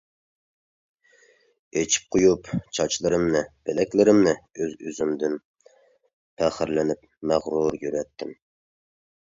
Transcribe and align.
ئىچىپ 1.81 2.07
قويۇپ 2.15 2.49
چاچلىرىمنى، 2.79 3.43
بىلەكلىرىمنى، 3.69 4.35
ئۆز-ئۆزۈمدىن 4.41 5.39
پەخىرلىنىپ 6.41 7.09
مەغرۇر 7.33 7.81
يۈرەتتىم. 7.87 8.39